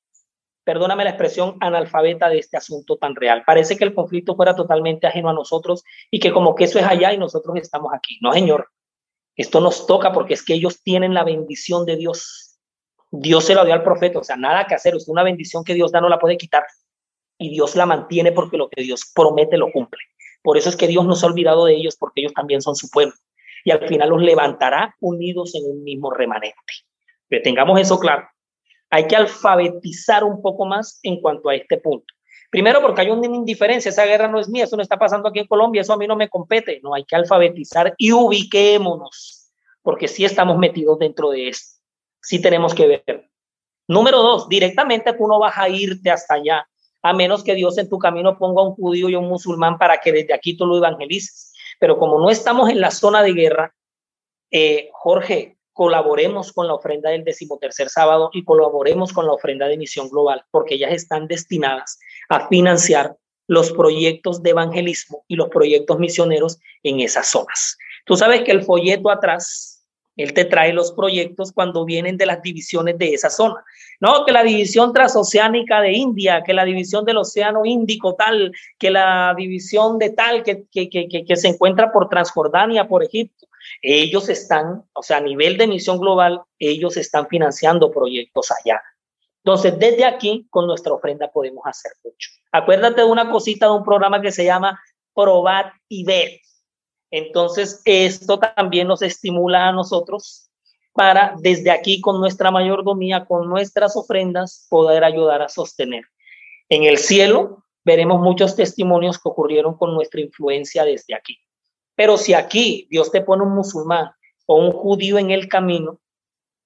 [0.64, 3.42] perdóname la expresión, analfabeta de este asunto tan real.
[3.46, 6.84] Parece que el conflicto fuera totalmente ajeno a nosotros y que como que eso es
[6.84, 8.18] allá y nosotros estamos aquí.
[8.20, 8.68] No, señor.
[9.34, 12.58] Esto nos toca porque es que ellos tienen la bendición de Dios.
[13.10, 14.94] Dios se la dio al profeta, o sea, nada que hacer.
[14.94, 16.64] Es una bendición que Dios da, no la puede quitar.
[17.38, 20.00] Y Dios la mantiene porque lo que Dios promete lo cumple.
[20.42, 22.76] Por eso es que Dios no se ha olvidado de ellos porque ellos también son
[22.76, 23.14] su pueblo.
[23.64, 26.58] Y al final los levantará unidos en un mismo remanente.
[27.32, 28.28] Que tengamos eso claro.
[28.90, 32.04] Hay que alfabetizar un poco más en cuanto a este punto.
[32.50, 35.38] Primero porque hay una indiferencia, esa guerra no es mía, eso no está pasando aquí
[35.38, 36.78] en Colombia, eso a mí no me compete.
[36.82, 41.80] No, hay que alfabetizar y ubiquémonos, porque sí estamos metidos dentro de esto.
[42.20, 43.30] Sí tenemos que ver.
[43.88, 46.68] Número dos, directamente tú no vas a irte hasta allá,
[47.00, 50.12] a menos que Dios en tu camino ponga un judío y un musulmán para que
[50.12, 51.54] desde aquí tú lo evangelices.
[51.80, 53.74] Pero como no estamos en la zona de guerra,
[54.50, 59.78] eh, Jorge, colaboremos con la ofrenda del decimotercer sábado y colaboremos con la ofrenda de
[59.78, 63.16] misión global, porque ellas están destinadas a financiar
[63.48, 67.76] los proyectos de evangelismo y los proyectos misioneros en esas zonas.
[68.04, 69.84] Tú sabes que el folleto atrás,
[70.16, 73.64] él te trae los proyectos cuando vienen de las divisiones de esa zona.
[74.00, 78.90] No, que la división transoceánica de India, que la división del Océano Índico tal, que
[78.90, 83.46] la división de tal que, que, que, que se encuentra por Transjordania, por Egipto.
[83.80, 88.82] Ellos están, o sea, a nivel de misión global, ellos están financiando proyectos allá.
[89.44, 92.30] Entonces, desde aquí, con nuestra ofrenda podemos hacer mucho.
[92.52, 94.80] Acuérdate de una cosita de un programa que se llama
[95.14, 96.40] Probar y Ver.
[97.10, 100.48] Entonces, esto también nos estimula a nosotros
[100.92, 106.04] para desde aquí con nuestra mayordomía, con nuestras ofrendas, poder ayudar a sostener.
[106.68, 111.38] En el cielo veremos muchos testimonios que ocurrieron con nuestra influencia desde aquí.
[111.94, 114.10] Pero si aquí Dios te pone un musulmán
[114.46, 116.00] o un judío en el camino,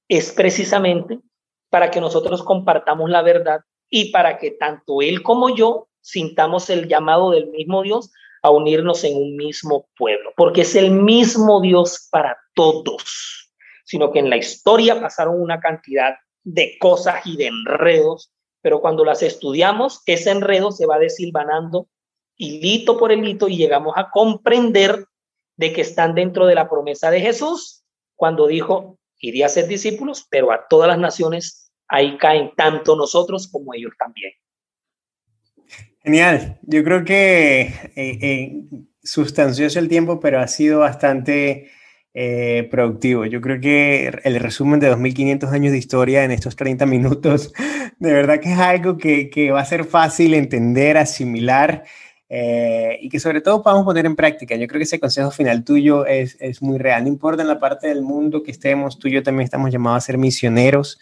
[0.09, 1.21] es precisamente
[1.71, 3.61] para que nosotros compartamos la verdad
[3.91, 8.13] y para que tanto él como yo sintamos el llamado del mismo Dios
[8.43, 13.53] a unirnos en un mismo pueblo, porque es el mismo Dios para todos,
[13.85, 19.05] sino que en la historia pasaron una cantidad de cosas y de enredos, pero cuando
[19.05, 21.89] las estudiamos, ese enredo se va desilvanando
[22.37, 25.07] hilito por hilito y llegamos a comprender
[25.57, 30.27] de que están dentro de la promesa de Jesús cuando dijo, iría a ser discípulos,
[30.31, 34.33] pero a todas las naciones ahí caen tanto nosotros como ellos también.
[36.03, 38.63] Genial, yo creo que eh, eh,
[39.03, 41.71] sustancioso el tiempo, pero ha sido bastante
[42.15, 43.27] eh, productivo.
[43.27, 47.53] Yo creo que el resumen de 2.500 años de historia en estos 30 minutos,
[47.99, 51.85] de verdad que es algo que, que va a ser fácil entender, asimilar
[52.29, 54.57] eh, y que sobre todo podamos poner en práctica.
[54.57, 57.05] Yo creo que ese consejo final tuyo es, es, muy real.
[57.05, 59.99] No importa en la parte del mundo que estemos, tú y yo también estamos llamados
[59.99, 60.99] a ser misioneros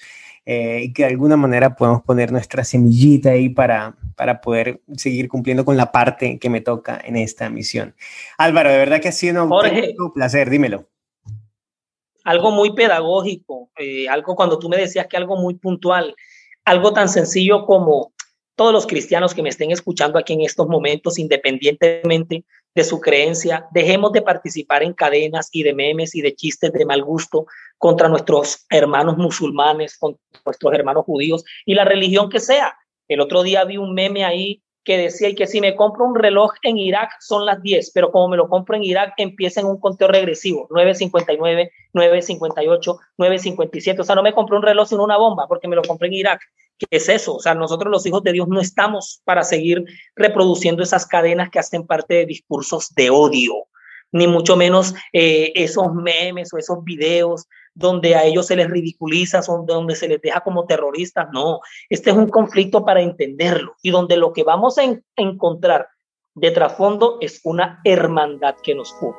[0.47, 5.29] eh, y que de alguna manera podamos poner nuestra semillita ahí para, para poder seguir
[5.29, 7.95] cumpliendo con la parte que me toca en esta misión.
[8.37, 10.87] Álvaro, de verdad que ha sido un placer, dímelo.
[12.25, 16.15] Algo muy pedagógico, eh, algo cuando tú me decías que algo muy puntual,
[16.65, 18.14] algo tan sencillo como
[18.57, 23.67] todos los cristianos que me estén escuchando aquí en estos momentos, independientemente de su creencia,
[23.73, 27.47] dejemos de participar en cadenas y de memes y de chistes de mal gusto
[27.79, 32.77] contra nuestros hermanos musulmanes, contra nuestros hermanos judíos y la religión que sea.
[33.07, 36.15] El otro día vi un meme ahí que decía y que si me compro un
[36.15, 39.67] reloj en Irak son las 10, pero como me lo compro en Irak empieza en
[39.67, 45.17] un conteo regresivo, 9.59, 9.58, 9.57, o sea, no me compré un reloj sino una
[45.17, 46.41] bomba porque me lo compré en Irak.
[46.79, 47.37] ¿Qué es eso?
[47.37, 49.85] O sea, nosotros los hijos de Dios no estamos para seguir
[50.17, 53.55] reproduciendo esas cadenas que hacen parte de discursos de odio,
[54.13, 59.41] ni mucho menos eh, esos memes o esos videos donde a ellos se les ridiculiza,
[59.67, 61.29] donde se les deja como terroristas.
[61.33, 64.83] No, este es un conflicto para entenderlo y donde lo que vamos a
[65.17, 65.89] encontrar
[66.35, 69.17] de trasfondo es una hermandad que nos une.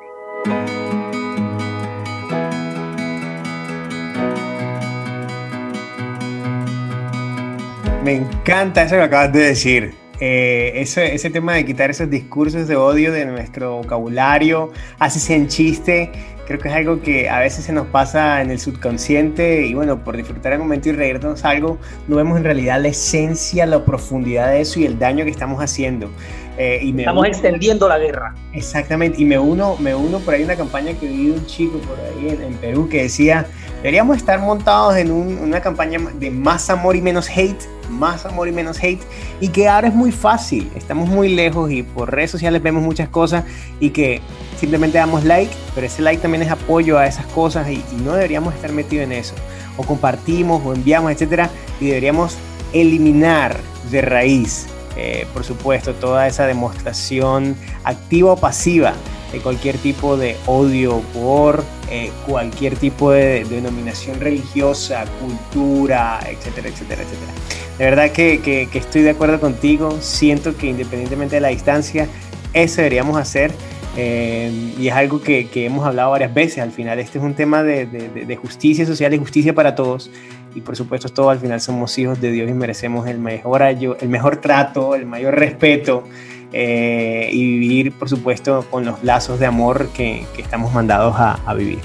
[8.02, 10.05] Me encanta eso que acabas de decir.
[10.20, 15.36] Eh, ese, ese, tema de quitar esos discursos de odio de nuestro vocabulario, así sea
[15.36, 16.10] en chiste,
[16.46, 20.02] creo que es algo que a veces se nos pasa en el subconsciente y bueno,
[20.02, 24.50] por disfrutar el momento y reírnos algo, no vemos en realidad la esencia, la profundidad
[24.50, 26.08] de eso y el daño que estamos haciendo.
[26.56, 28.34] Eh, y me estamos extendiendo la guerra.
[28.54, 31.78] Exactamente, y me uno, me uno por ahí una campaña que vi de un chico
[31.80, 33.46] por ahí en, en Perú que decía,
[33.76, 38.52] deberíamos estar montados en una campaña de más amor y menos hate más amor y
[38.52, 39.02] menos hate
[39.40, 43.08] y que ahora es muy fácil, estamos muy lejos y por redes sociales vemos muchas
[43.08, 43.44] cosas
[43.80, 44.20] y que
[44.58, 48.54] simplemente damos like, pero ese like también es apoyo a esas cosas y, no deberíamos
[48.54, 49.34] estar metidos en eso.
[49.76, 51.50] O compartimos o enviamos, etcétera,
[51.80, 52.36] y deberíamos
[52.72, 53.56] eliminar
[53.90, 54.66] de raíz,
[54.96, 58.94] eh, por supuesto, toda esa demostración activa o pasiva
[59.32, 67.02] de cualquier tipo de odio por eh, cualquier tipo de, denominación religiosa, cultura, etcétera, etcétera,
[67.02, 67.32] etcétera.
[67.78, 72.08] De verdad que, estoy de acuerdo contigo, siento que independientemente de la distancia,
[72.52, 73.52] eso deberíamos hacer.
[73.98, 76.58] Eh, y es algo que, hemos hablado varias veces.
[76.58, 80.10] Al final, este es un tema de, de, justicia social y justicia para todos.
[80.54, 84.08] Y por supuesto, todos al final somos hijos de Dios y merecemos el mejor, el
[84.08, 86.04] mejor trato, el mayor respeto
[86.52, 91.80] eh, y vivir, por supuesto, con los lazos de amor que, estamos mandados a, vivir.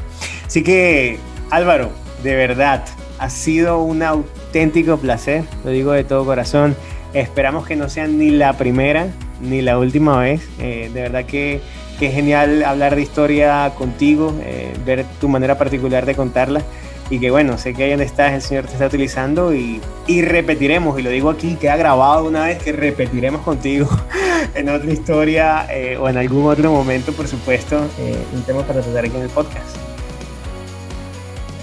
[0.45, 1.17] Así que,
[1.49, 1.91] Álvaro,
[2.23, 2.85] de verdad,
[3.19, 6.75] ha sido un auténtico placer, lo digo de todo corazón.
[7.13, 9.07] Esperamos que no sea ni la primera
[9.41, 10.47] ni la última vez.
[10.59, 11.61] Eh, de verdad que,
[11.99, 16.63] es genial hablar de historia contigo, eh, ver tu manera particular de contarla
[17.11, 20.21] y que bueno, sé que ahí donde estás el Señor te está utilizando y, y
[20.21, 23.89] repetiremos, y lo digo aquí, queda grabado una vez que repetiremos contigo
[24.55, 28.81] en otra historia eh, o en algún otro momento, por supuesto, eh, un tema para
[28.81, 29.75] tratar aquí en el podcast.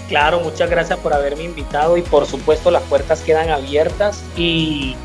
[0.07, 4.95] Claro, muchas gracias por haberme invitado y por supuesto las puertas quedan abiertas y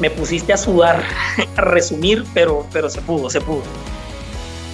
[0.00, 1.02] me pusiste a sudar,
[1.56, 3.62] a resumir, pero, pero se pudo, se pudo.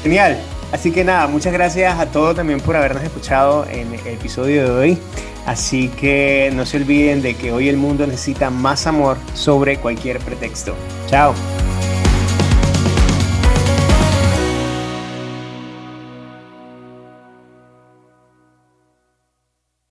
[0.04, 0.38] Genial,
[0.72, 4.70] Así que nada, muchas gracias a todos también por habernos escuchado en el episodio de
[4.70, 4.98] hoy.
[5.46, 10.18] Así que no se olviden de que hoy el mundo necesita más amor sobre cualquier
[10.18, 10.74] pretexto.
[11.06, 11.34] Chao.